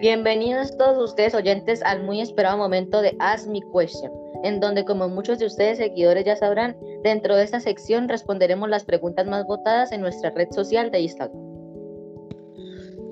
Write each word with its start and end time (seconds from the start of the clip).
Bienvenidos 0.00 0.78
todos 0.78 1.10
ustedes 1.10 1.34
oyentes 1.34 1.82
al 1.82 2.02
muy 2.04 2.22
esperado 2.22 2.56
momento 2.56 3.02
de 3.02 3.14
Ask 3.18 3.46
Me 3.48 3.60
Question, 3.60 4.10
en 4.44 4.58
donde 4.58 4.86
como 4.86 5.10
muchos 5.10 5.38
de 5.38 5.44
ustedes 5.44 5.76
seguidores 5.76 6.24
ya 6.24 6.36
sabrán, 6.36 6.74
dentro 7.04 7.36
de 7.36 7.44
esta 7.44 7.60
sección 7.60 8.08
responderemos 8.08 8.70
las 8.70 8.84
preguntas 8.84 9.26
más 9.26 9.44
votadas 9.44 9.92
en 9.92 10.00
nuestra 10.00 10.30
red 10.30 10.48
social 10.52 10.90
de 10.90 11.00
Instagram. 11.00 11.38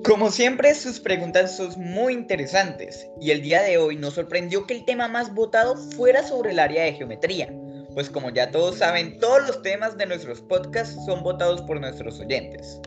Como 0.03 0.31
siempre, 0.31 0.73
sus 0.73 0.99
preguntas 0.99 1.57
son 1.57 1.69
muy 1.77 2.13
interesantes 2.13 3.07
y 3.21 3.29
el 3.29 3.43
día 3.43 3.61
de 3.61 3.77
hoy 3.77 3.95
nos 3.95 4.15
sorprendió 4.15 4.65
que 4.65 4.73
el 4.73 4.85
tema 4.85 5.07
más 5.07 5.31
votado 5.35 5.75
fuera 5.75 6.23
sobre 6.23 6.53
el 6.53 6.57
área 6.57 6.85
de 6.85 6.93
geometría, 6.93 7.53
pues 7.93 8.09
como 8.09 8.31
ya 8.31 8.49
todos 8.49 8.77
saben, 8.77 9.19
todos 9.19 9.45
los 9.45 9.61
temas 9.61 9.95
de 9.95 10.07
nuestros 10.07 10.41
podcasts 10.41 11.05
son 11.05 11.21
votados 11.21 11.61
por 11.61 11.79
nuestros 11.79 12.19
oyentes. 12.19 12.81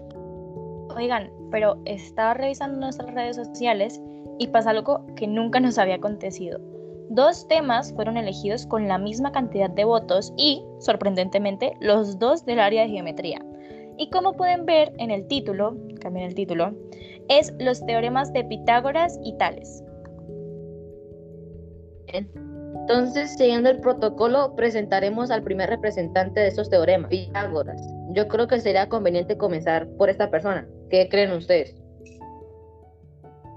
Oigan, 0.96 1.30
pero 1.50 1.76
estaba 1.84 2.34
revisando 2.34 2.78
nuestras 2.78 3.12
redes 3.14 3.36
sociales 3.36 4.00
y 4.38 4.48
pasa 4.48 4.70
algo 4.70 5.04
que 5.16 5.26
nunca 5.26 5.60
nos 5.60 5.78
había 5.78 5.96
acontecido. 5.96 6.60
Dos 7.10 7.46
temas 7.48 7.92
fueron 7.92 8.16
elegidos 8.16 8.66
con 8.66 8.88
la 8.88 8.98
misma 8.98 9.32
cantidad 9.32 9.70
de 9.70 9.84
votos 9.84 10.32
y, 10.36 10.64
sorprendentemente, 10.78 11.74
los 11.80 12.18
dos 12.18 12.44
del 12.46 12.58
área 12.58 12.82
de 12.82 12.88
geometría. 12.88 13.44
Y 13.98 14.08
como 14.10 14.32
pueden 14.32 14.64
ver 14.64 14.92
en 14.98 15.10
el 15.10 15.26
título, 15.26 15.76
cambien 16.00 16.26
el 16.26 16.34
título, 16.34 16.74
es 17.28 17.52
los 17.58 17.84
teoremas 17.84 18.32
de 18.32 18.44
Pitágoras 18.44 19.18
y 19.22 19.36
Tales. 19.36 19.84
Entonces, 22.06 23.36
siguiendo 23.36 23.70
el 23.70 23.80
protocolo, 23.80 24.56
presentaremos 24.56 25.30
al 25.30 25.42
primer 25.42 25.68
representante 25.68 26.40
de 26.40 26.48
estos 26.48 26.70
teoremas, 26.70 27.10
Pitágoras. 27.10 27.80
Yo 28.10 28.26
creo 28.28 28.48
que 28.48 28.60
sería 28.60 28.88
conveniente 28.88 29.36
comenzar 29.36 29.86
por 29.98 30.08
esta 30.08 30.30
persona. 30.30 30.66
¿Qué 30.92 31.08
creen 31.08 31.32
ustedes? 31.32 31.74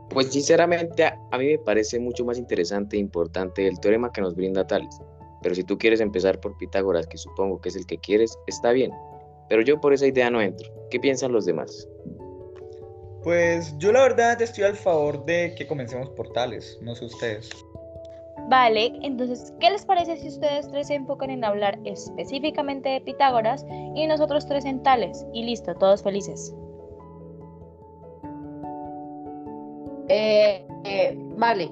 Pues 0.09 0.31
sinceramente 0.31 1.03
a, 1.03 1.37
mí 1.37 1.47
me 1.47 1.57
parece 1.57 1.99
mucho 1.99 2.23
más 2.23 2.37
interesante 2.37 2.95
e 2.95 2.99
importante 3.01 3.67
el 3.67 3.77
teorema 3.81 4.09
que 4.13 4.21
nos 4.21 4.35
brinda 4.35 4.65
Tales. 4.65 5.01
Pero 5.41 5.53
si 5.53 5.65
tú 5.65 5.77
quieres 5.77 5.99
empezar 5.99 6.39
por 6.39 6.57
Pitágoras, 6.57 7.07
que 7.07 7.17
supongo 7.17 7.59
que 7.59 7.67
es 7.67 7.75
el 7.75 7.85
que 7.85 7.97
quieres, 7.97 8.39
está 8.47 8.71
bien. 8.71 8.89
Pero 9.49 9.63
yo 9.63 9.81
por 9.81 9.91
esa 9.91 10.07
idea 10.07 10.29
no 10.29 10.41
entro. 10.41 10.71
¿Qué 10.89 10.97
piensan 10.97 11.33
los 11.33 11.43
demás? 11.43 11.89
Pues 13.21 13.77
yo 13.79 13.91
la 13.91 14.03
verdad 14.03 14.41
estoy 14.41 14.63
al 14.63 14.77
favor 14.77 15.25
de 15.25 15.55
que 15.57 15.67
comencemos 15.67 16.09
por 16.11 16.31
Tales, 16.31 16.79
no 16.81 16.95
sé 16.95 17.03
ustedes. 17.03 17.49
Vale, 18.47 18.93
entonces, 19.01 19.53
¿qué 19.59 19.71
les 19.71 19.85
parece 19.85 20.15
si 20.15 20.29
ustedes 20.29 20.69
tres 20.69 20.87
se 20.87 20.95
enfocan 20.95 21.29
en 21.29 21.43
hablar 21.43 21.79
específicamente 21.83 22.87
de 22.87 23.01
Pitágoras 23.01 23.65
y 23.93 24.07
nosotros 24.07 24.47
tres 24.47 24.63
en 24.63 24.81
Tales? 24.83 25.25
Y 25.33 25.43
listo, 25.43 25.75
todos 25.75 26.01
felices. 26.01 26.55
Eh, 30.07 30.67
eh, 30.83 31.15
vale, 31.17 31.71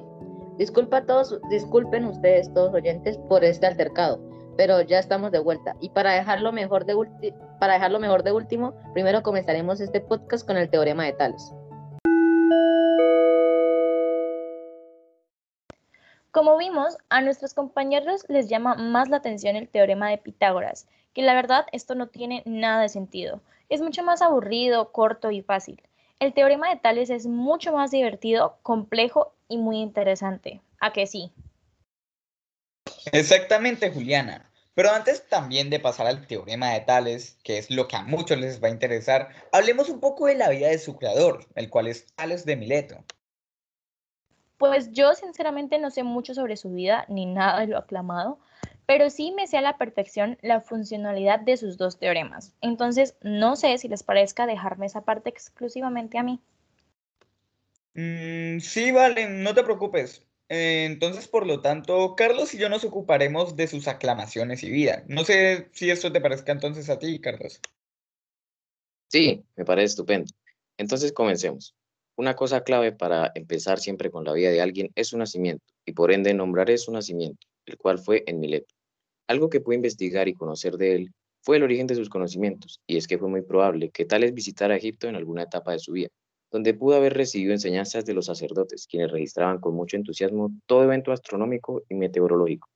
disculpa 0.57 1.05
todos, 1.05 1.39
disculpen 1.49 2.05
ustedes 2.05 2.51
todos 2.53 2.73
oyentes 2.73 3.17
por 3.29 3.43
este 3.43 3.67
altercado, 3.67 4.19
pero 4.57 4.81
ya 4.81 4.97
estamos 4.97 5.31
de 5.31 5.39
vuelta. 5.39 5.75
Y 5.79 5.89
para 5.89 6.13
dejarlo 6.13 6.51
mejor 6.51 6.85
de, 6.85 7.33
para 7.59 7.73
dejarlo 7.73 7.99
mejor 7.99 8.23
de 8.23 8.31
último, 8.31 8.73
primero 8.93 9.21
comenzaremos 9.21 9.81
este 9.81 10.01
podcast 10.01 10.47
con 10.47 10.57
el 10.57 10.69
teorema 10.69 11.05
de 11.05 11.13
Tales. 11.13 11.53
Como 16.31 16.57
vimos, 16.57 16.97
a 17.09 17.21
nuestros 17.21 17.53
compañeros 17.53 18.25
les 18.27 18.49
llama 18.49 18.73
más 18.73 19.09
la 19.09 19.17
atención 19.17 19.55
el 19.55 19.69
teorema 19.69 20.09
de 20.09 20.17
Pitágoras, 20.17 20.87
que 21.13 21.21
la 21.21 21.35
verdad 21.35 21.67
esto 21.71 21.93
no 21.93 22.07
tiene 22.07 22.41
nada 22.47 22.81
de 22.81 22.89
sentido. 22.89 23.41
Es 23.69 23.81
mucho 23.81 24.01
más 24.01 24.23
aburrido, 24.23 24.91
corto 24.91 25.29
y 25.29 25.43
fácil. 25.43 25.79
El 26.19 26.33
teorema 26.33 26.69
de 26.69 26.77
Tales 26.77 27.09
es 27.09 27.25
mucho 27.25 27.73
más 27.73 27.91
divertido, 27.91 28.57
complejo 28.63 29.33
y 29.47 29.57
muy 29.57 29.77
interesante. 29.79 30.61
¿A 30.79 30.93
que 30.93 31.07
sí? 31.07 31.31
Exactamente, 33.11 33.91
Juliana. 33.91 34.49
Pero 34.75 34.89
antes 34.89 35.27
también 35.27 35.69
de 35.69 35.79
pasar 35.79 36.07
al 36.07 36.25
teorema 36.25 36.71
de 36.71 36.81
Tales, 36.81 37.37
que 37.43 37.59
es 37.59 37.69
lo 37.69 37.87
que 37.87 37.95
a 37.95 38.03
muchos 38.03 38.39
les 38.39 38.63
va 38.63 38.69
a 38.69 38.71
interesar, 38.71 39.29
hablemos 39.51 39.89
un 39.89 39.99
poco 39.99 40.25
de 40.25 40.35
la 40.35 40.49
vida 40.49 40.69
de 40.69 40.79
su 40.79 40.95
creador, 40.95 41.45
el 41.55 41.69
cual 41.69 41.87
es 41.87 42.07
Tales 42.15 42.45
de 42.45 42.55
Mileto. 42.55 43.03
Pues 44.57 44.91
yo 44.91 45.13
sinceramente 45.13 45.77
no 45.77 45.91
sé 45.91 46.03
mucho 46.03 46.33
sobre 46.33 46.57
su 46.57 46.71
vida 46.71 47.05
ni 47.07 47.25
nada 47.25 47.59
de 47.59 47.67
lo 47.67 47.77
aclamado, 47.77 48.39
pero 48.85 49.09
sí 49.09 49.31
me 49.31 49.47
sé 49.47 49.57
a 49.57 49.61
la 49.61 49.77
perfección 49.77 50.37
la 50.41 50.61
funcionalidad 50.61 51.39
de 51.39 51.57
sus 51.57 51.77
dos 51.77 51.97
teoremas. 51.97 52.53
Entonces, 52.61 53.15
no 53.21 53.55
sé 53.55 53.77
si 53.77 53.87
les 53.87 54.03
parezca 54.03 54.45
dejarme 54.45 54.85
esa 54.85 55.01
parte 55.01 55.29
exclusivamente 55.29 56.17
a 56.17 56.23
mí. 56.23 56.39
Mm, 57.93 58.59
sí, 58.59 58.91
vale, 58.91 59.29
no 59.29 59.53
te 59.53 59.63
preocupes. 59.63 60.25
Eh, 60.49 60.85
entonces, 60.85 61.27
por 61.27 61.47
lo 61.47 61.61
tanto, 61.61 62.15
Carlos 62.15 62.53
y 62.53 62.57
yo 62.57 62.69
nos 62.69 62.83
ocuparemos 62.83 63.55
de 63.55 63.67
sus 63.67 63.87
aclamaciones 63.87 64.63
y 64.63 64.69
vida. 64.69 65.03
No 65.07 65.23
sé 65.23 65.69
si 65.71 65.89
esto 65.89 66.11
te 66.11 66.21
parezca 66.21 66.51
entonces 66.51 66.89
a 66.89 66.99
ti, 66.99 67.19
Carlos. 67.19 67.61
Sí, 69.07 69.43
me 69.55 69.63
parece 69.63 69.85
estupendo. 69.85 70.33
Entonces, 70.77 71.13
comencemos. 71.13 71.75
Una 72.15 72.35
cosa 72.35 72.63
clave 72.63 72.91
para 72.91 73.31
empezar 73.33 73.79
siempre 73.79 74.11
con 74.11 74.23
la 74.23 74.33
vida 74.33 74.51
de 74.51 74.61
alguien 74.61 74.91
es 74.95 75.07
su 75.07 75.17
nacimiento, 75.17 75.65
y 75.85 75.93
por 75.93 76.11
ende 76.11 76.33
nombraré 76.33 76.77
su 76.77 76.91
nacimiento 76.91 77.47
el 77.65 77.77
cual 77.77 77.99
fue 77.99 78.23
en 78.27 78.39
Mileto. 78.39 78.72
Algo 79.27 79.49
que 79.49 79.61
pude 79.61 79.75
investigar 79.75 80.27
y 80.27 80.33
conocer 80.33 80.77
de 80.77 80.95
él 80.95 81.13
fue 81.41 81.57
el 81.57 81.63
origen 81.63 81.87
de 81.87 81.95
sus 81.95 82.09
conocimientos, 82.09 82.81
y 82.87 82.97
es 82.97 83.07
que 83.07 83.17
fue 83.17 83.29
muy 83.29 83.41
probable 83.41 83.89
que 83.89 84.05
Tales 84.05 84.33
visitara 84.33 84.75
Egipto 84.77 85.07
en 85.07 85.15
alguna 85.15 85.43
etapa 85.43 85.73
de 85.73 85.79
su 85.79 85.91
vida, 85.91 86.09
donde 86.51 86.73
pudo 86.73 86.95
haber 86.95 87.13
recibido 87.13 87.51
enseñanzas 87.51 88.05
de 88.05 88.13
los 88.13 88.27
sacerdotes, 88.27 88.87
quienes 88.87 89.11
registraban 89.11 89.59
con 89.59 89.75
mucho 89.75 89.97
entusiasmo 89.97 90.51
todo 90.65 90.83
evento 90.83 91.11
astronómico 91.11 91.83
y 91.89 91.95
meteorológico. 91.95 92.69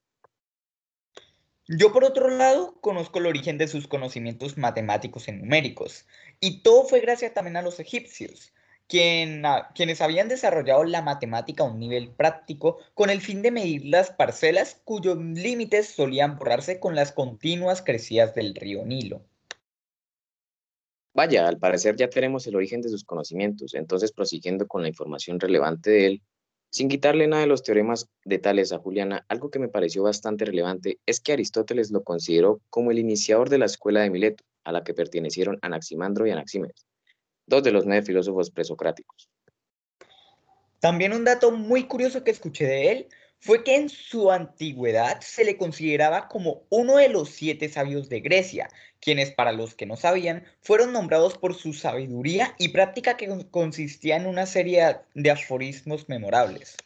Yo 1.70 1.92
por 1.92 2.06
otro 2.06 2.30
lado 2.30 2.80
conozco 2.80 3.20
el 3.20 3.26
origen 3.26 3.58
de 3.58 3.68
sus 3.68 3.88
conocimientos 3.88 4.58
matemáticos 4.58 5.28
y 5.28 5.34
numéricos, 5.34 6.06
y 6.40 6.62
todo 6.62 6.86
fue 6.86 7.02
gracias 7.02 7.34
también 7.34 7.58
a 7.58 7.62
los 7.62 7.80
egipcios, 7.80 8.54
quienes 8.88 10.02
habían 10.02 10.30
desarrollado 10.30 10.84
la 10.86 11.02
matemática 11.02 11.64
a 11.64 11.68
un 11.68 11.80
nivel 11.80 12.10
práctico 12.10 12.80
con 12.94 13.10
el 13.10 13.22
fin 13.22 13.42
de 13.42 13.52
medir 13.52 13.86
las 13.86 14.12
parcelas 14.12 14.82
cuyos 14.86 15.18
límites 15.18 15.90
solían 15.90 16.38
borrarse 16.38 16.80
con 16.80 16.96
las 16.96 17.12
continuas 17.12 17.82
crecidas 17.82 18.34
del 18.34 18.56
río 18.56 18.86
Nilo. 18.86 19.22
Vaya, 21.14 21.48
al 21.48 21.58
parecer 21.58 21.96
ya 21.96 22.10
tenemos 22.10 22.46
el 22.48 22.56
origen 22.56 22.82
de 22.82 22.90
sus 22.90 23.04
conocimientos, 23.04 23.74
entonces 23.74 24.12
prosiguiendo 24.12 24.68
con 24.68 24.84
la 24.84 24.88
información 24.88 25.40
relevante 25.40 25.90
de 25.90 26.06
él, 26.06 26.22
sin 26.70 26.90
quitarle 26.90 27.28
nada 27.28 27.42
de 27.42 27.48
los 27.48 27.64
teoremas 27.64 28.08
de 28.24 28.38
Tales 28.38 28.72
a 28.72 28.78
Juliana, 28.78 29.26
algo 29.28 29.50
que 29.50 29.58
me 29.58 29.68
pareció 29.68 30.04
bastante 30.04 30.46
relevante 30.46 31.00
es 31.06 31.20
que 31.20 31.34
Aristóteles 31.34 31.92
lo 31.92 32.04
consideró 32.04 32.62
como 32.70 32.92
el 32.92 33.00
iniciador 33.00 33.50
de 33.50 33.58
la 33.58 33.66
escuela 33.66 34.02
de 34.02 34.12
Mileto, 34.12 34.44
a 34.64 34.72
la 34.72 34.84
que 34.84 34.94
pertenecieron 34.94 35.58
Anaximandro 35.62 36.28
y 36.28 36.32
Anaxímenes 36.32 36.86
dos 37.48 37.64
de 37.64 37.72
los 37.72 37.86
nueve 37.86 38.06
filósofos 38.06 38.52
presocráticos. 38.52 39.30
También 40.80 41.14
un 41.14 41.24
dato 41.24 41.52
muy 41.52 41.86
curioso 41.86 42.24
que 42.24 42.32
escuché 42.32 42.66
de 42.66 42.92
él 42.92 43.08
fue 43.40 43.64
que 43.64 43.76
en 43.76 43.90
su 43.90 44.32
antigüedad 44.32 45.22
se 45.22 45.44
le 45.44 45.58
consideraba 45.58 46.28
como 46.28 46.64
uno 46.70 46.98
de 46.98 47.10
los 47.10 47.30
siete 47.30 47.70
sabios 47.70 48.10
de 48.10 48.20
Grecia, 48.20 48.70
quienes 49.00 49.32
para 49.32 49.52
los 49.52 49.76
que 49.76 49.86
no 49.86 49.96
sabían 49.96 50.46
fueron 50.62 50.92
nombrados 50.92 51.38
por 51.38 51.54
su 51.56 51.74
sabiduría 51.74 52.56
y 52.58 52.70
práctica 52.70 53.18
que 53.18 53.48
consistía 53.50 54.18
en 54.18 54.28
una 54.28 54.46
serie 54.46 54.98
de 55.14 55.32
aforismos 55.32 56.10
memorables. 56.10 56.78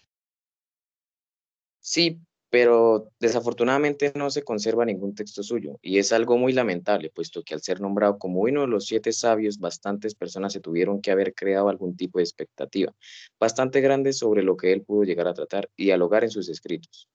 Sí, 1.79 2.19
pero 2.51 3.09
desafortunadamente 3.19 4.13
no 4.15 4.29
se 4.29 4.43
conserva 4.43 4.85
ningún 4.85 5.15
texto 5.15 5.43
suyo, 5.43 5.79
y 5.81 5.99
es 5.99 6.11
algo 6.13 6.37
muy 6.37 6.53
lamentable, 6.53 7.09
puesto 7.09 7.43
que 7.43 7.55
al 7.55 7.61
ser 7.63 7.81
nombrado 7.81 8.19
como 8.19 8.41
uno 8.41 8.61
de 8.61 8.67
los 8.67 8.85
siete 8.85 9.13
sabios, 9.13 9.59
bastantes 9.59 10.15
personas 10.15 10.53
se 10.53 10.59
tuvieron 10.61 11.01
que 11.01 11.11
haber 11.11 11.33
creado 11.33 11.69
algún 11.69 11.95
tipo 11.97 12.19
de 12.19 12.25
expectativa 12.25 12.93
bastante 13.39 13.81
grande 13.81 14.13
sobre 14.13 14.43
lo 14.43 14.57
que 14.57 14.73
él 14.73 14.83
pudo 14.83 15.03
llegar 15.03 15.27
a 15.27 15.33
tratar 15.33 15.69
y 15.77 15.85
dialogar 15.85 16.23
en 16.23 16.31
sus 16.31 16.49
escritos. 16.49 17.07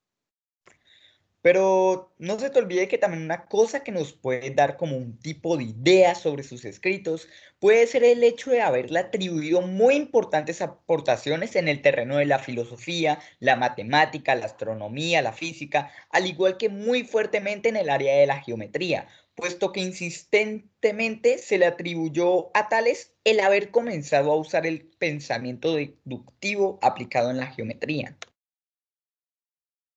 Pero 1.46 2.12
no 2.18 2.40
se 2.40 2.50
te 2.50 2.58
olvide 2.58 2.88
que 2.88 2.98
también 2.98 3.22
una 3.22 3.46
cosa 3.46 3.84
que 3.84 3.92
nos 3.92 4.12
puede 4.12 4.50
dar 4.50 4.76
como 4.76 4.96
un 4.96 5.16
tipo 5.20 5.56
de 5.56 5.62
idea 5.62 6.16
sobre 6.16 6.42
sus 6.42 6.64
escritos 6.64 7.28
puede 7.60 7.86
ser 7.86 8.02
el 8.02 8.24
hecho 8.24 8.50
de 8.50 8.62
haberle 8.62 8.98
atribuido 8.98 9.62
muy 9.62 9.94
importantes 9.94 10.60
aportaciones 10.60 11.54
en 11.54 11.68
el 11.68 11.82
terreno 11.82 12.16
de 12.16 12.24
la 12.24 12.40
filosofía, 12.40 13.20
la 13.38 13.54
matemática, 13.54 14.34
la 14.34 14.46
astronomía, 14.46 15.22
la 15.22 15.32
física, 15.32 15.92
al 16.10 16.26
igual 16.26 16.56
que 16.56 16.68
muy 16.68 17.04
fuertemente 17.04 17.68
en 17.68 17.76
el 17.76 17.90
área 17.90 18.16
de 18.16 18.26
la 18.26 18.42
geometría, 18.42 19.06
puesto 19.36 19.70
que 19.70 19.82
insistentemente 19.82 21.38
se 21.38 21.58
le 21.58 21.66
atribuyó 21.66 22.50
a 22.54 22.68
Tales 22.68 23.14
el 23.22 23.38
haber 23.38 23.70
comenzado 23.70 24.32
a 24.32 24.36
usar 24.36 24.66
el 24.66 24.88
pensamiento 24.98 25.76
deductivo 25.76 26.80
aplicado 26.82 27.30
en 27.30 27.36
la 27.36 27.46
geometría. 27.46 28.16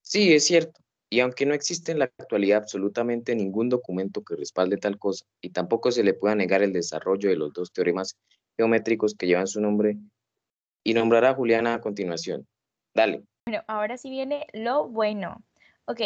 Sí, 0.04 0.32
es 0.32 0.46
cierto. 0.46 0.80
Y 1.12 1.22
aunque 1.22 1.46
no 1.46 1.54
existe 1.54 1.92
en 1.92 2.00
la 2.00 2.06
actualidad 2.06 2.60
absolutamente 2.60 3.36
ningún 3.36 3.70
documento 3.70 4.24
que 4.24 4.36
respalde 4.36 4.78
tal 4.78 5.00
cosa, 5.00 5.26
y 5.42 5.50
tampoco 5.50 5.92
se 5.92 6.04
le 6.04 6.14
pueda 6.14 6.36
negar 6.36 6.62
el 6.62 6.72
desarrollo 6.72 7.30
de 7.30 7.36
los 7.36 7.52
dos 7.54 7.72
teoremas 7.72 8.16
geométricos 8.58 9.16
que 9.16 9.26
llevan 9.26 9.48
su 9.48 9.60
nombre, 9.60 9.98
y 10.84 10.94
nombrará 10.94 11.32
a 11.32 11.36
Juliana 11.36 11.74
a 11.74 11.82
continuación. 11.82 12.48
Dale. 12.94 13.24
Bueno, 13.46 13.64
ahora 13.68 13.98
sí 13.98 14.10
viene 14.10 14.46
lo 14.54 14.88
bueno. 14.88 15.44
Ok, 15.86 16.02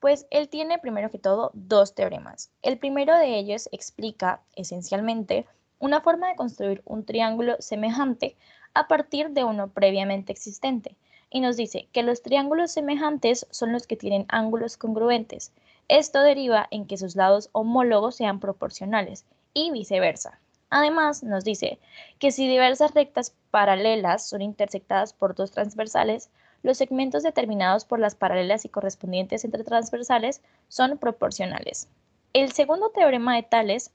pues 0.00 0.26
él 0.30 0.48
tiene 0.48 0.78
primero 0.78 1.10
que 1.10 1.18
todo 1.18 1.50
dos 1.54 1.94
teoremas. 1.94 2.50
El 2.60 2.78
primero 2.78 3.16
de 3.16 3.38
ellos 3.38 3.68
explica 3.72 4.42
esencialmente 4.54 5.46
una 5.78 6.02
forma 6.02 6.28
de 6.28 6.36
construir 6.36 6.82
un 6.84 7.04
triángulo 7.04 7.56
semejante 7.60 8.36
a 8.74 8.88
partir 8.88 9.30
de 9.30 9.44
uno 9.44 9.70
previamente 9.72 10.32
existente 10.32 10.96
y 11.32 11.40
nos 11.40 11.56
dice 11.56 11.88
que 11.92 12.02
los 12.02 12.22
triángulos 12.22 12.72
semejantes 12.72 13.46
son 13.50 13.72
los 13.72 13.86
que 13.86 13.96
tienen 13.96 14.26
ángulos 14.28 14.76
congruentes. 14.76 15.50
Esto 15.88 16.20
deriva 16.20 16.68
en 16.70 16.86
que 16.86 16.98
sus 16.98 17.16
lados 17.16 17.48
homólogos 17.52 18.16
sean 18.16 18.38
proporcionales 18.38 19.24
y 19.54 19.70
viceversa. 19.70 20.38
Además, 20.68 21.22
nos 21.22 21.44
dice 21.44 21.78
que 22.18 22.32
si 22.32 22.46
diversas 22.46 22.94
rectas 22.94 23.34
paralelas 23.50 24.26
son 24.26 24.42
intersectadas 24.42 25.12
por 25.12 25.34
dos 25.34 25.50
transversales, 25.50 26.30
los 26.62 26.78
segmentos 26.78 27.22
determinados 27.22 27.84
por 27.84 27.98
las 27.98 28.14
paralelas 28.14 28.64
y 28.64 28.68
correspondientes 28.68 29.44
entre 29.44 29.64
transversales 29.64 30.42
son 30.68 30.98
proporcionales. 30.98 31.88
El 32.34 32.52
segundo 32.52 32.90
teorema 32.90 33.36
de 33.36 33.42
Tales 33.42 33.90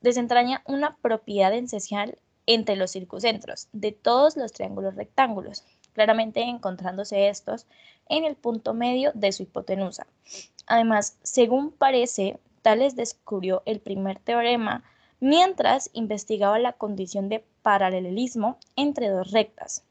desentraña 0.00 0.62
una 0.66 0.96
propiedad 1.02 1.52
esencial 1.52 2.18
entre 2.46 2.76
los 2.76 2.90
circuncentros 2.90 3.68
de 3.72 3.92
todos 3.92 4.36
los 4.36 4.52
triángulos 4.52 4.94
rectángulos, 4.94 5.64
claramente 5.92 6.42
encontrándose 6.42 7.28
estos 7.28 7.66
en 8.08 8.24
el 8.24 8.36
punto 8.36 8.74
medio 8.74 9.12
de 9.14 9.32
su 9.32 9.44
hipotenusa. 9.44 10.06
Además, 10.66 11.18
según 11.22 11.72
parece, 11.72 12.38
Tales 12.62 12.96
descubrió 12.96 13.62
el 13.66 13.80
primer 13.80 14.18
teorema 14.18 14.84
mientras 15.20 15.90
investigaba 15.92 16.58
la 16.58 16.72
condición 16.72 17.28
de 17.28 17.44
paralelismo 17.62 18.58
entre 18.76 19.08
dos 19.08 19.30
rectas. 19.30 19.84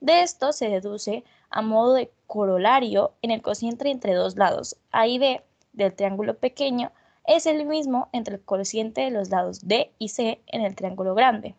De 0.00 0.22
esto 0.22 0.52
se 0.52 0.68
deduce 0.68 1.24
a 1.50 1.62
modo 1.62 1.94
de 1.94 2.10
corolario 2.26 3.12
en 3.22 3.30
el 3.30 3.42
cociente 3.42 3.90
entre 3.90 4.14
dos 4.14 4.36
lados, 4.36 4.76
A 4.92 5.06
y 5.06 5.18
B 5.18 5.42
del 5.72 5.94
triángulo 5.94 6.38
pequeño 6.38 6.92
es 7.28 7.46
el 7.46 7.66
mismo 7.66 8.08
entre 8.12 8.36
el 8.36 8.40
cociente 8.42 9.02
de 9.02 9.10
los 9.10 9.28
lados 9.28 9.66
D 9.66 9.92
y 9.98 10.08
C 10.08 10.40
en 10.46 10.62
el 10.62 10.74
triángulo 10.74 11.14
grande. 11.14 11.54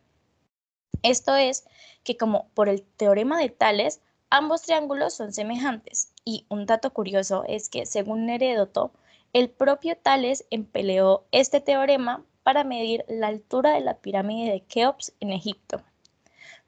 Esto 1.04 1.36
es 1.36 1.66
que 2.04 2.18
como 2.18 2.50
por 2.54 2.68
el 2.68 2.84
teorema 2.84 3.40
de 3.40 3.50
Tales, 3.50 4.02
ambos 4.30 4.64
triángulos 4.64 5.14
son 5.14 5.32
semejantes. 5.32 6.12
Y 6.26 6.46
un 6.50 6.66
dato 6.66 6.92
curioso 6.92 7.44
es 7.48 7.70
que 7.70 7.86
según 7.86 8.30
Heródoto, 8.30 8.92
el 9.32 9.50
propio 9.50 9.96
Tales 9.96 10.46
empleó 10.50 11.24
este 11.32 11.62
teorema 11.62 12.26
para 12.44 12.64
medir 12.64 13.06
la 13.08 13.28
altura 13.28 13.74
de 13.74 13.82
la 13.82 13.98
pirámide 13.98 14.52
de 14.52 14.62
Keops 14.62 15.14
en 15.20 15.32
Egipto. 15.32 15.82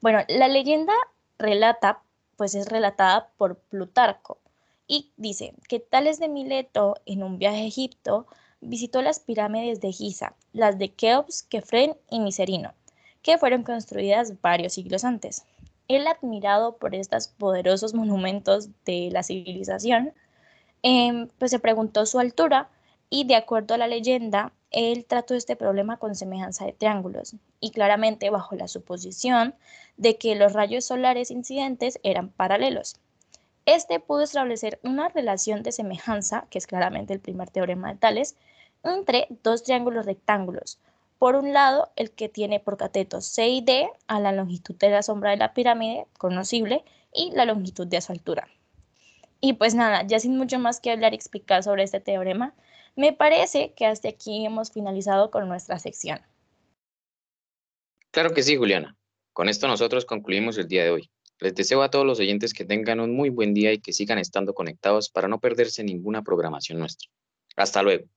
Bueno, 0.00 0.20
la 0.28 0.48
leyenda 0.48 0.94
relata, 1.38 2.02
pues 2.36 2.54
es 2.54 2.68
relatada 2.68 3.30
por 3.36 3.58
Plutarco 3.58 4.38
y 4.86 5.10
dice 5.16 5.54
que 5.68 5.80
Tales 5.80 6.18
de 6.18 6.28
Mileto 6.28 6.94
en 7.04 7.22
un 7.22 7.38
viaje 7.38 7.62
a 7.62 7.66
Egipto 7.66 8.26
visitó 8.60 9.02
las 9.02 9.20
pirámides 9.20 9.80
de 9.80 9.92
Giza, 9.92 10.34
las 10.52 10.78
de 10.78 10.92
Keops, 10.92 11.42
Kefren 11.42 11.96
y 12.10 12.20
Miserino 12.20 12.74
que 13.22 13.38
fueron 13.38 13.62
construidas 13.62 14.40
varios 14.40 14.74
siglos 14.74 15.04
antes. 15.04 15.44
Él, 15.88 16.06
admirado 16.06 16.76
por 16.76 16.94
estos 16.94 17.28
poderosos 17.28 17.94
monumentos 17.94 18.68
de 18.84 19.10
la 19.12 19.22
civilización, 19.22 20.12
em, 20.82 21.28
pues 21.38 21.50
se 21.50 21.58
preguntó 21.58 22.06
su 22.06 22.18
altura 22.18 22.68
y 23.10 23.24
de 23.24 23.36
acuerdo 23.36 23.74
a 23.74 23.78
la 23.78 23.86
leyenda, 23.86 24.52
él 24.70 25.04
trató 25.04 25.34
este 25.34 25.54
problema 25.54 25.98
con 25.98 26.14
semejanza 26.14 26.64
de 26.64 26.72
triángulos 26.72 27.36
y 27.60 27.70
claramente 27.70 28.30
bajo 28.30 28.56
la 28.56 28.68
suposición 28.68 29.54
de 29.96 30.16
que 30.16 30.34
los 30.34 30.54
rayos 30.54 30.86
solares 30.86 31.30
incidentes 31.30 32.00
eran 32.02 32.30
paralelos. 32.30 32.96
Este 33.66 34.00
pudo 34.00 34.22
establecer 34.22 34.80
una 34.82 35.08
relación 35.08 35.62
de 35.62 35.72
semejanza, 35.72 36.46
que 36.50 36.58
es 36.58 36.66
claramente 36.66 37.12
el 37.12 37.20
primer 37.20 37.50
teorema 37.50 37.92
de 37.92 37.98
Tales, 37.98 38.34
entre 38.82 39.28
dos 39.44 39.62
triángulos 39.62 40.06
rectángulos, 40.06 40.78
por 41.22 41.36
un 41.36 41.52
lado, 41.52 41.92
el 41.94 42.10
que 42.10 42.28
tiene 42.28 42.58
por 42.58 42.76
cateto 42.76 43.20
C 43.20 43.48
y 43.48 43.60
D 43.60 43.88
a 44.08 44.18
la 44.18 44.32
longitud 44.32 44.74
de 44.74 44.90
la 44.90 45.04
sombra 45.04 45.30
de 45.30 45.36
la 45.36 45.54
pirámide, 45.54 46.08
conocible, 46.18 46.82
y 47.14 47.30
la 47.30 47.44
longitud 47.44 47.86
de 47.86 48.00
su 48.00 48.10
altura. 48.10 48.48
Y 49.40 49.52
pues 49.52 49.76
nada, 49.76 50.04
ya 50.04 50.18
sin 50.18 50.36
mucho 50.36 50.58
más 50.58 50.80
que 50.80 50.90
hablar 50.90 51.12
y 51.12 51.14
explicar 51.14 51.62
sobre 51.62 51.84
este 51.84 52.00
teorema, 52.00 52.56
me 52.96 53.12
parece 53.12 53.72
que 53.76 53.86
hasta 53.86 54.08
aquí 54.08 54.44
hemos 54.44 54.72
finalizado 54.72 55.30
con 55.30 55.46
nuestra 55.46 55.78
sección. 55.78 56.18
Claro 58.10 58.34
que 58.34 58.42
sí, 58.42 58.56
Juliana. 58.56 58.96
Con 59.32 59.48
esto 59.48 59.68
nosotros 59.68 60.04
concluimos 60.04 60.58
el 60.58 60.66
día 60.66 60.82
de 60.82 60.90
hoy. 60.90 61.10
Les 61.38 61.54
deseo 61.54 61.84
a 61.84 61.90
todos 61.92 62.04
los 62.04 62.18
oyentes 62.18 62.52
que 62.52 62.64
tengan 62.64 62.98
un 62.98 63.14
muy 63.14 63.30
buen 63.30 63.54
día 63.54 63.72
y 63.72 63.78
que 63.78 63.92
sigan 63.92 64.18
estando 64.18 64.54
conectados 64.54 65.08
para 65.08 65.28
no 65.28 65.38
perderse 65.38 65.84
ninguna 65.84 66.22
programación 66.22 66.80
nuestra. 66.80 67.08
Hasta 67.54 67.80
luego. 67.84 68.08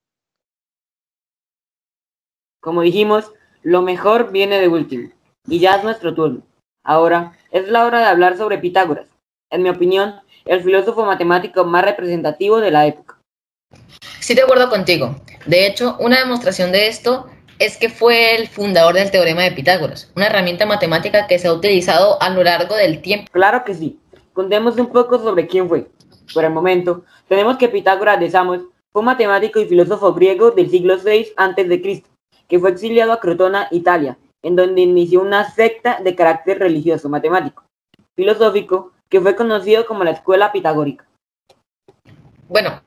Como 2.66 2.82
dijimos, 2.82 3.32
lo 3.62 3.84
mejor 3.84 4.32
viene 4.32 4.60
de 4.60 4.68
último. 4.68 5.12
Y 5.48 5.60
ya 5.60 5.76
es 5.76 5.84
nuestro 5.84 6.16
turno. 6.16 6.42
Ahora 6.84 7.38
es 7.52 7.68
la 7.68 7.86
hora 7.86 8.00
de 8.00 8.06
hablar 8.06 8.38
sobre 8.38 8.58
Pitágoras. 8.58 9.06
En 9.52 9.62
mi 9.62 9.70
opinión, 9.70 10.16
el 10.46 10.64
filósofo 10.64 11.06
matemático 11.06 11.64
más 11.64 11.86
representativo 11.86 12.60
de 12.60 12.72
la 12.72 12.88
época. 12.88 13.20
Sí, 14.20 14.34
de 14.34 14.42
acuerdo 14.42 14.68
contigo. 14.72 15.16
De 15.46 15.68
hecho, 15.68 15.96
una 16.00 16.18
demostración 16.18 16.72
de 16.72 16.88
esto 16.88 17.28
es 17.60 17.78
que 17.78 17.90
fue 17.90 18.36
el 18.36 18.48
fundador 18.48 18.96
del 18.96 19.12
teorema 19.12 19.44
de 19.44 19.52
Pitágoras, 19.52 20.12
una 20.16 20.26
herramienta 20.26 20.66
matemática 20.66 21.28
que 21.28 21.38
se 21.38 21.48
ha 21.48 21.54
utilizado 21.54 22.20
a 22.20 22.32
lo 22.32 22.44
largo 22.44 22.76
del 22.76 23.00
tiempo. 23.04 23.32
Claro 23.32 23.64
que 23.64 23.76
sí. 23.76 24.00
Contemos 24.34 24.76
un 24.78 24.88
poco 24.88 25.20
sobre 25.20 25.46
quién 25.46 25.70
fue. 25.70 25.88
Por 26.34 26.44
el 26.44 26.52
momento, 26.52 27.06
tenemos 27.28 27.58
que 27.58 27.70
Pitágoras 27.70 28.20
de 28.20 28.32
Samos 28.32 28.62
fue 28.92 29.02
un 29.02 29.06
matemático 29.06 29.60
y 29.60 29.68
filósofo 29.68 30.16
griego 30.16 30.50
del 30.50 30.72
siglo 30.72 30.98
VI 30.98 31.28
a.C 31.38 32.15
que 32.48 32.60
fue 32.60 32.72
exiliado 32.72 33.12
a 33.12 33.20
Crotona, 33.20 33.68
Italia, 33.72 34.18
en 34.44 34.56
donde 34.56 34.82
inició 34.82 35.22
una 35.22 35.50
secta 35.52 36.00
de 36.04 36.16
carácter 36.16 36.60
religioso, 36.60 37.10
matemático, 37.10 37.64
filosófico, 38.16 38.92
que 39.10 39.22
fue 39.22 39.36
conocido 39.36 39.86
como 39.86 40.04
la 40.04 40.12
escuela 40.12 40.52
pitagórica. 40.52 41.06
Bueno, 42.48 42.82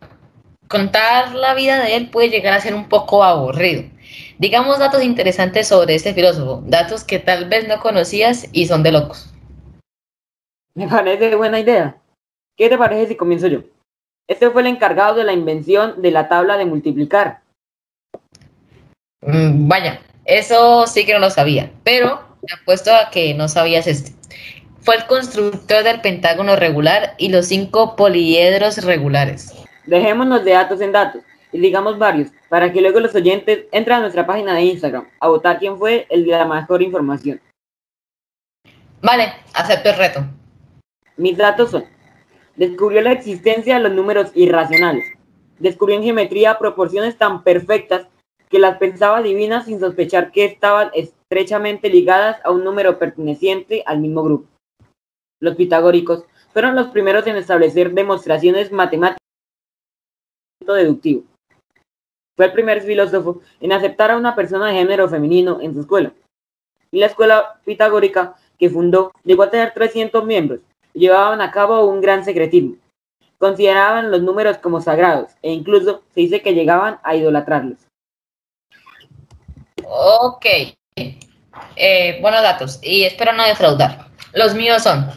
contar 0.69 1.35
la 1.35 1.55
vida 1.55 1.83
de 1.83 1.97
él 1.97 2.11
puede 2.11 2.29
llegar 2.29 2.55
a 2.55 2.61
ser 2.61 2.75
un 2.75 2.89
poco 2.89 3.25
aburrido. 3.25 3.85
Digamos 4.39 4.79
datos 4.79 5.03
interesantes 5.03 5.67
sobre 5.67 5.95
este 5.95 6.15
filósofo, 6.15 6.63
datos 6.67 7.03
que 7.03 7.19
tal 7.19 7.49
vez 7.49 7.67
no 7.67 7.81
conocías 7.81 8.49
y 8.53 8.67
son 8.67 8.83
de 8.83 8.93
locos. 8.93 9.35
Me 10.75 10.87
parece 10.87 11.35
buena 11.35 11.59
idea. 11.59 12.01
¿Qué 12.57 12.69
te 12.69 12.79
parece 12.79 13.09
si 13.09 13.17
comienzo 13.17 13.49
yo? 13.49 13.63
Este 14.29 14.51
fue 14.51 14.63
el 14.63 14.69
encargado 14.69 15.17
de 15.17 15.25
la 15.25 15.33
invención 15.33 16.03
de 16.03 16.11
la 16.11 16.29
tabla 16.29 16.57
de 16.57 16.67
multiplicar, 16.67 17.41
Mm, 19.23 19.69
vaya, 19.69 20.01
eso 20.25 20.87
sí 20.87 21.05
que 21.05 21.13
no 21.13 21.19
lo 21.19 21.31
sabía, 21.31 21.73
pero 21.85 22.21
apuesto 22.61 22.95
a 22.95 23.11
que 23.11 23.35
no 23.35 23.49
sabías 23.49 23.87
este. 23.87 24.13
Fue 24.81 24.97
el 24.97 25.07
constructor 25.07 25.83
del 25.83 26.01
pentágono 26.01 26.57
regular 26.57 27.15
y 27.19 27.29
los 27.29 27.47
cinco 27.47 27.97
poliedros 27.97 28.85
regulares. 28.85 29.53
Dejémonos 29.87 30.45
de 30.45 30.53
datos 30.53 30.81
en 30.81 30.93
datos 30.93 31.23
y 31.53 31.59
digamos 31.59 31.99
varios, 31.99 32.29
para 32.49 32.73
que 32.73 32.81
luego 32.81 33.01
los 33.01 33.15
oyentes 33.15 33.67
entren 33.73 33.99
a 33.99 34.01
nuestra 34.01 34.27
página 34.27 34.55
de 34.55 34.63
Instagram 34.63 35.09
a 35.19 35.29
votar 35.29 35.59
quién 35.59 35.79
fue 35.79 36.07
el 36.11 36.25
de 36.25 36.31
la 36.31 36.45
mejor 36.45 36.83
información. 36.83 37.41
Vale, 39.03 39.33
acepto 39.55 39.91
el 39.91 39.97
reto. 39.97 40.25
Mis 41.17 41.37
datos 41.37 41.71
son, 41.71 41.85
descubrió 42.57 43.01
la 43.01 43.13
existencia 43.13 43.77
de 43.77 43.81
los 43.81 43.93
números 43.93 44.31
irracionales, 44.35 45.05
descubrió 45.59 45.97
en 45.97 46.05
geometría 46.05 46.59
proporciones 46.59 47.17
tan 47.17 47.43
perfectas 47.43 48.07
que 48.49 48.59
las 48.59 48.79
pensaba 48.79 49.23
divinas 49.23 49.67
sin 49.67 49.81
sospechar 49.81 50.33
que 50.33 50.45
estaban 50.45 50.91
estrechamente 50.95 51.89
ligadas 51.91 52.41
a 52.45 52.51
un 52.51 52.65
número 52.65 52.99
perteneciente 52.99 53.83
al 53.87 54.01
mismo 54.01 54.23
grupo. 54.23 54.49
Los 55.41 55.57
pitagóricos 55.57 56.25
fueron 56.53 56.75
los 56.75 56.89
primeros 56.89 57.27
en 57.27 57.37
establecer 57.37 57.93
demostraciones 57.93 58.73
matemáticas 58.73 59.19
deductivo. 60.67 61.25
Fue 62.37 62.47
el 62.47 62.53
primer 62.53 62.83
filósofo 62.83 63.41
en 63.61 63.73
aceptar 63.73 64.11
a 64.11 64.17
una 64.17 64.35
persona 64.35 64.69
de 64.69 64.75
género 64.75 65.09
femenino 65.09 65.61
en 65.61 65.75
su 65.75 65.81
escuela. 65.81 66.13
Y 66.91 67.01
la 67.01 67.07
escuela 67.07 67.61
pitagórica 67.65 68.37
que 68.59 68.71
fundó 68.71 69.13
llegó 69.25 69.43
a 69.45 69.51
tener 69.51 69.73
300 69.73 70.25
miembros 70.25 70.61
y 70.95 71.01
llevaban 71.01 71.41
a 71.41 71.51
cabo 71.51 71.85
un 71.87 72.01
gran 72.01 72.25
secretismo. 72.25 72.77
Consideraban 73.39 74.11
los 74.11 74.23
números 74.23 74.59
como 74.59 74.81
sagrados 74.81 75.33
e 75.43 75.53
incluso 75.53 76.03
se 76.15 76.21
dice 76.21 76.43
que 76.43 76.55
llegaban 76.55 76.99
a 77.03 77.17
idolatrarlos. 77.17 77.88
Ok. 79.89 80.47
Eh, 81.77 82.19
buenos 82.21 82.43
datos. 82.43 82.79
Y 82.83 83.05
espero 83.05 83.33
no 83.33 83.45
defraudar. 83.45 84.09
Los 84.35 84.55
míos 84.55 84.83
son. 84.83 85.11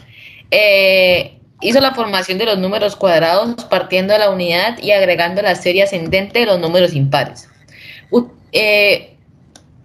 Eh, 0.50 1.38
hizo 1.60 1.80
la 1.80 1.94
formación 1.94 2.38
de 2.38 2.46
los 2.46 2.58
números 2.58 2.96
cuadrados 2.96 3.64
partiendo 3.66 4.12
de 4.14 4.20
la 4.20 4.30
unidad 4.30 4.78
y 4.78 4.92
agregando 4.92 5.42
la 5.42 5.54
serie 5.54 5.82
ascendente 5.82 6.40
de 6.40 6.46
los 6.46 6.58
números 6.58 6.94
impares. 6.94 7.48
Eh, 8.52 9.16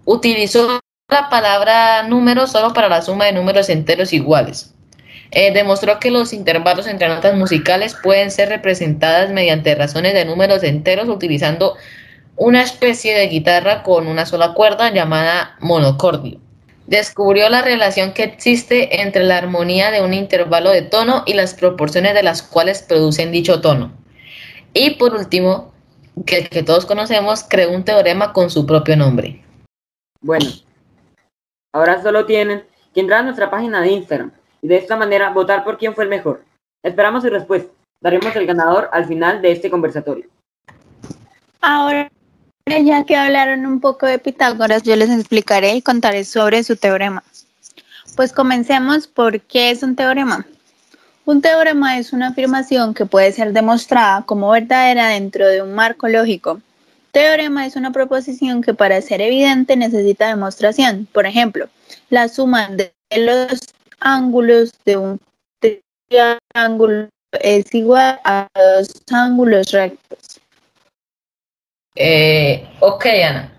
utilizó 0.06 0.80
la 1.10 1.30
palabra 1.30 2.04
número 2.04 2.48
solo 2.48 2.74
para 2.74 2.90
la 2.90 3.02
suma 3.02 3.26
de 3.26 3.34
números 3.34 3.70
enteros 3.70 4.14
iguales. 4.14 4.74
Demostró 5.32 6.00
que 6.00 6.10
los 6.10 6.32
intervalos 6.32 6.88
entre 6.88 7.10
notas 7.10 7.36
musicales 7.36 7.96
pueden 8.02 8.32
ser 8.32 8.48
representadas 8.48 9.30
mediante 9.30 9.76
razones 9.76 10.14
de 10.14 10.24
números 10.24 10.64
enteros 10.64 11.10
utilizando 11.10 11.76
una 12.38 12.62
especie 12.62 13.18
de 13.18 13.28
guitarra 13.28 13.82
con 13.84 14.08
una 14.08 14.26
sola 14.26 14.54
cuerda 14.54 14.92
llamada 14.94 15.58
monocordio. 15.60 16.40
Descubrió 16.86 17.50
la 17.50 17.64
relación 17.64 18.14
que 18.14 18.24
existe 18.24 19.02
entre 19.02 19.24
la 19.24 19.38
armonía 19.38 19.92
de 19.92 20.02
un 20.02 20.14
intervalo 20.14 20.70
de 20.70 20.84
tono 20.84 21.24
y 21.26 21.34
las 21.34 21.56
proporciones 21.56 22.14
de 22.14 22.24
las 22.24 22.44
cuales 22.44 22.84
producen 22.84 23.32
dicho 23.32 23.60
tono. 23.60 23.92
Y 24.74 24.92
por 24.92 25.16
último, 25.16 25.74
que 26.26 26.38
el 26.38 26.50
que 26.50 26.64
todos 26.64 26.86
conocemos, 26.86 27.44
creó 27.44 27.72
un 27.72 27.84
teorema 27.84 28.32
con 28.34 28.50
su 28.50 28.66
propio 28.66 28.96
nombre. 28.96 29.44
Bueno, 30.22 30.46
ahora 31.74 32.02
solo 32.02 32.26
tienen 32.26 32.64
que 32.94 33.02
entrar 33.02 33.22
a 33.22 33.24
nuestra 33.24 33.50
página 33.50 33.82
de 33.82 33.92
Instagram 33.92 34.32
y 34.62 34.68
de 34.68 34.78
esta 34.78 34.96
manera 34.96 35.32
votar 35.32 35.64
por 35.64 35.78
quién 35.78 35.96
fue 35.96 36.04
el 36.04 36.10
mejor. 36.10 36.44
Esperamos 36.84 37.24
su 37.24 37.30
respuesta. 37.30 37.72
Daremos 38.02 38.36
el 38.36 38.46
ganador 38.46 38.90
al 38.94 39.06
final 39.06 39.42
de 39.42 39.52
este 39.52 39.70
conversatorio. 39.70 40.28
Ahora, 41.62 42.10
ya 42.76 43.06
que 43.06 43.16
hablaron 43.16 43.66
un 43.66 43.80
poco 43.80 44.06
de 44.06 44.20
Pitágoras, 44.20 44.84
yo 44.84 44.96
les 44.96 45.10
explicaré 45.10 45.76
y 45.76 45.82
contaré 45.82 46.26
sobre 46.26 46.64
su 46.64 46.76
teorema. 46.76 47.24
Pues 48.16 48.34
comencemos 48.34 49.08
por 49.08 49.42
qué 49.42 49.72
es 49.72 49.84
un 49.84 49.96
teorema. 49.96 50.46
Un 51.26 51.42
teorema 51.42 51.98
es 51.98 52.14
una 52.14 52.30
afirmación 52.30 52.94
que 52.94 53.06
puede 53.06 53.32
ser 53.32 53.54
demostrada 53.54 54.24
como 54.26 54.50
verdadera 54.50 55.10
dentro 55.10 55.48
de 55.48 55.62
un 55.62 55.74
marco 55.74 56.08
lógico. 56.08 56.62
Teorema 57.12 57.66
es 57.66 57.76
una 57.76 57.92
proposición 57.92 58.62
que 58.62 58.74
para 58.74 59.02
ser 59.02 59.22
evidente 59.22 59.76
necesita 59.76 60.28
demostración. 60.28 61.08
Por 61.12 61.26
ejemplo, 61.26 61.70
la 62.10 62.28
suma 62.28 62.70
de 62.70 62.94
los 63.16 63.60
ángulos 64.00 64.72
de 64.86 64.98
un 64.98 65.20
triángulo 66.10 67.10
es 67.42 67.74
igual 67.74 68.20
a 68.24 68.48
dos 68.56 68.90
ángulos 69.12 69.72
rectos. 69.72 70.37
Eh, 71.98 72.68
ok, 72.80 73.06
Ana. 73.28 73.54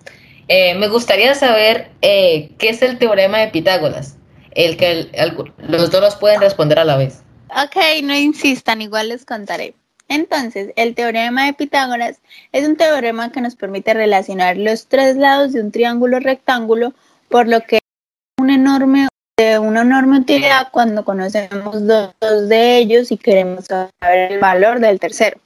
Eh, 0.49 0.75
me 0.75 0.89
gustaría 0.89 1.35
saber 1.35 1.91
eh, 2.01 2.51
qué 2.59 2.71
es 2.71 2.83
el 2.83 2.99
teorema 2.99 3.39
de 3.39 3.49
Pitágoras. 3.49 4.17
El 4.53 4.77
que 4.77 5.11
los 5.59 5.91
dos 5.91 6.01
los 6.01 6.17
pueden 6.17 6.41
responder 6.41 6.79
a 6.79 6.85
la 6.85 6.97
vez. 6.97 7.23
Ok, 7.51 7.77
no 8.03 8.15
insistan, 8.15 8.83
igual 8.83 9.11
les 9.11 9.25
contaré. 9.25 9.75
Entonces, 10.09 10.73
el 10.77 10.95
teorema 10.95 11.45
de 11.45 11.53
Pitágoras 11.53 12.17
es 12.53 12.67
un 12.67 12.77
teorema 12.77 13.31
que 13.31 13.43
nos 13.43 13.57
permite 13.57 13.93
relacionar 13.93 14.57
los 14.57 14.87
tres 14.87 15.17
lados 15.17 15.53
de 15.53 15.61
un 15.61 15.71
triángulo 15.71 16.19
rectángulo, 16.19 16.95
por 17.29 17.47
lo 17.47 17.61
que 17.61 17.81
un 18.39 18.51
enorme 18.51 19.09
de 19.37 19.59
una 19.59 19.83
enorme 19.83 20.19
utilidad 20.19 20.69
cuando 20.73 21.05
conocemos 21.05 21.87
dos 21.87 22.49
de 22.49 22.79
ellos 22.79 23.13
y 23.13 23.19
queremos 23.19 23.67
saber 23.67 24.33
el 24.33 24.41
valor 24.41 24.81
del 24.81 24.99
tercero. 24.99 25.39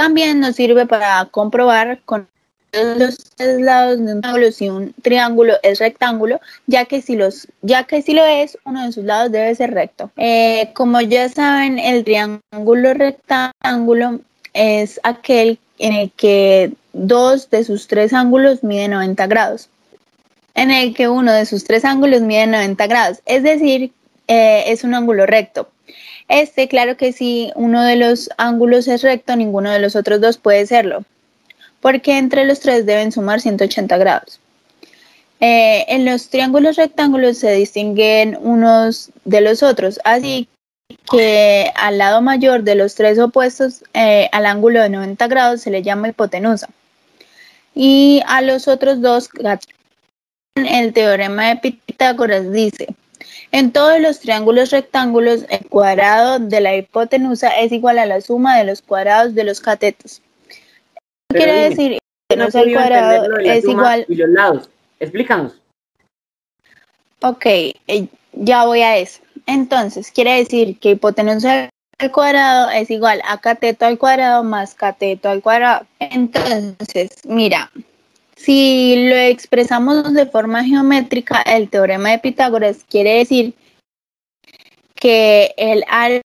También 0.00 0.40
nos 0.40 0.56
sirve 0.56 0.86
para 0.86 1.26
comprobar 1.26 2.00
con 2.06 2.26
los 2.72 3.18
tres 3.36 3.60
lados 3.60 3.98
de 3.98 4.14
un 4.14 4.22
triángulo 4.22 4.50
si 4.50 4.70
un 4.70 4.94
triángulo 5.02 5.54
es 5.62 5.78
rectángulo, 5.78 6.40
ya 6.66 6.86
que 6.86 7.02
si, 7.02 7.16
los, 7.16 7.48
ya 7.60 7.84
que 7.84 8.00
si 8.00 8.14
lo 8.14 8.24
es, 8.24 8.56
uno 8.64 8.86
de 8.86 8.92
sus 8.92 9.04
lados 9.04 9.30
debe 9.30 9.54
ser 9.54 9.74
recto. 9.74 10.10
Eh, 10.16 10.70
como 10.72 11.02
ya 11.02 11.28
saben, 11.28 11.78
el 11.78 12.04
triángulo 12.04 12.94
rectángulo 12.94 14.20
es 14.54 14.98
aquel 15.02 15.58
en 15.78 15.92
el 15.92 16.10
que 16.12 16.72
dos 16.94 17.50
de 17.50 17.62
sus 17.62 17.86
tres 17.86 18.14
ángulos 18.14 18.64
miden 18.64 18.92
90 18.92 19.26
grados 19.26 19.68
en 20.54 20.70
el 20.70 20.94
que 20.94 21.10
uno 21.10 21.30
de 21.30 21.44
sus 21.44 21.64
tres 21.64 21.84
ángulos 21.84 22.22
mide 22.22 22.46
90 22.46 22.86
grados, 22.86 23.18
es 23.26 23.42
decir, 23.42 23.92
eh, 24.28 24.64
es 24.68 24.82
un 24.82 24.94
ángulo 24.94 25.26
recto. 25.26 25.68
Este, 26.30 26.68
claro 26.68 26.96
que 26.96 27.12
si 27.12 27.50
uno 27.56 27.82
de 27.82 27.96
los 27.96 28.30
ángulos 28.38 28.86
es 28.86 29.02
recto, 29.02 29.34
ninguno 29.34 29.72
de 29.72 29.80
los 29.80 29.96
otros 29.96 30.20
dos 30.20 30.38
puede 30.38 30.64
serlo, 30.64 31.04
porque 31.80 32.18
entre 32.18 32.44
los 32.44 32.60
tres 32.60 32.86
deben 32.86 33.10
sumar 33.10 33.40
180 33.40 33.98
grados. 33.98 34.38
Eh, 35.40 35.84
en 35.88 36.04
los 36.04 36.28
triángulos 36.28 36.76
rectángulos 36.76 37.38
se 37.38 37.50
distinguen 37.52 38.38
unos 38.40 39.10
de 39.24 39.40
los 39.40 39.64
otros, 39.64 39.98
así 40.04 40.48
que 41.10 41.72
al 41.74 41.98
lado 41.98 42.22
mayor 42.22 42.62
de 42.62 42.76
los 42.76 42.94
tres 42.94 43.18
opuestos 43.18 43.82
eh, 43.94 44.28
al 44.30 44.46
ángulo 44.46 44.80
de 44.80 44.88
90 44.88 45.26
grados 45.26 45.62
se 45.62 45.70
le 45.70 45.82
llama 45.82 46.08
hipotenusa 46.10 46.68
y 47.74 48.22
a 48.26 48.40
los 48.40 48.68
otros 48.68 49.00
dos 49.00 49.30
el 50.54 50.92
teorema 50.92 51.48
de 51.48 51.72
Pitágoras 51.86 52.52
dice, 52.52 52.94
en 53.52 53.72
todos 53.72 54.00
los 54.00 54.20
triángulos 54.20 54.70
rectángulos, 54.70 55.44
el 55.48 55.66
cuadrado 55.68 56.38
de 56.38 56.60
la 56.60 56.76
hipotenusa 56.76 57.48
es 57.58 57.72
igual 57.72 57.98
a 57.98 58.06
la 58.06 58.20
suma 58.20 58.56
de 58.56 58.64
los 58.64 58.82
cuadrados 58.82 59.34
de 59.34 59.44
los 59.44 59.60
catetos. 59.60 60.22
¿Qué 61.28 61.38
quiere 61.38 61.68
decir? 61.70 61.98
No 62.36 62.46
el 62.46 62.72
cuadrado 62.74 63.38
es 63.38 63.64
igual... 63.64 64.04
Y 64.08 64.14
los 64.14 64.28
lados. 64.30 64.70
Explícanos. 65.00 65.60
Ok, 67.22 67.46
eh, 67.46 68.06
ya 68.32 68.64
voy 68.64 68.82
a 68.82 68.96
eso. 68.96 69.20
Entonces, 69.46 70.12
quiere 70.12 70.36
decir 70.36 70.78
que 70.78 70.90
hipotenusa 70.90 71.70
al 71.98 72.12
cuadrado 72.12 72.70
es 72.70 72.90
igual 72.90 73.20
a 73.26 73.38
cateto 73.38 73.84
al 73.84 73.98
cuadrado 73.98 74.44
más 74.44 74.74
cateto 74.74 75.28
al 75.28 75.42
cuadrado. 75.42 75.86
Entonces, 75.98 77.10
mira, 77.24 77.70
si 78.42 79.08
lo 79.08 79.16
expresamos 79.16 80.14
de 80.14 80.24
forma 80.24 80.64
geométrica, 80.64 81.42
el 81.42 81.68
teorema 81.68 82.10
de 82.10 82.20
Pitágoras 82.20 82.84
quiere 82.88 83.18
decir 83.18 83.54
que 84.94 85.52
el 85.58 85.84
área 85.88 86.22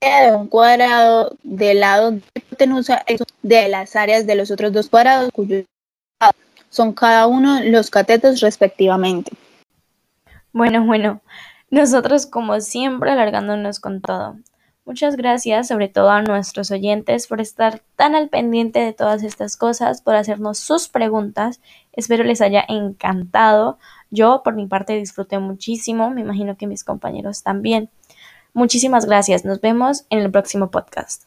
de 0.00 0.36
un 0.36 0.46
cuadrado 0.46 1.36
del 1.42 1.80
lado 1.80 2.12
de 2.12 2.22
hipotenusa 2.36 3.02
es 3.08 3.20
de 3.42 3.68
las 3.68 3.96
áreas 3.96 4.28
de 4.28 4.36
los 4.36 4.52
otros 4.52 4.72
dos 4.72 4.88
cuadrados, 4.88 5.30
cuyos 5.32 5.64
son 6.68 6.92
cada 6.92 7.26
uno 7.26 7.60
los 7.64 7.90
catetos 7.90 8.40
respectivamente. 8.40 9.32
Bueno, 10.52 10.86
bueno, 10.86 11.20
nosotros 11.68 12.26
como 12.26 12.60
siempre 12.60 13.10
alargándonos 13.10 13.80
con 13.80 14.00
todo. 14.00 14.36
Muchas 14.90 15.14
gracias, 15.14 15.68
sobre 15.68 15.86
todo 15.86 16.10
a 16.10 16.20
nuestros 16.20 16.72
oyentes, 16.72 17.28
por 17.28 17.40
estar 17.40 17.80
tan 17.94 18.16
al 18.16 18.28
pendiente 18.28 18.80
de 18.80 18.92
todas 18.92 19.22
estas 19.22 19.56
cosas, 19.56 20.02
por 20.02 20.16
hacernos 20.16 20.58
sus 20.58 20.88
preguntas. 20.88 21.60
Espero 21.92 22.24
les 22.24 22.40
haya 22.40 22.64
encantado. 22.66 23.78
Yo, 24.10 24.42
por 24.42 24.56
mi 24.56 24.66
parte, 24.66 24.94
disfruté 24.94 25.38
muchísimo. 25.38 26.10
Me 26.10 26.22
imagino 26.22 26.56
que 26.56 26.66
mis 26.66 26.82
compañeros 26.82 27.44
también. 27.44 27.88
Muchísimas 28.52 29.06
gracias. 29.06 29.44
Nos 29.44 29.60
vemos 29.60 30.06
en 30.10 30.18
el 30.18 30.30
próximo 30.32 30.72
podcast. 30.72 31.22